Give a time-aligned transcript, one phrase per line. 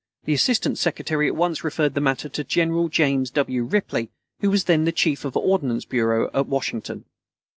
[0.23, 3.61] The Assistant Secretary at once referred the matter to General James W.
[3.61, 7.05] Ripley, who was then the Chief of the Ordnance Bureau at Washington.